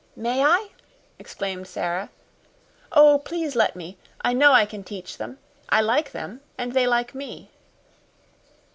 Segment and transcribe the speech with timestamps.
[0.15, 0.69] "May I?"
[1.19, 2.09] exclaimed Sara.
[2.91, 3.99] "Oh, please let me!
[4.21, 5.37] I know I can teach them.
[5.69, 7.51] I like them, and they like me."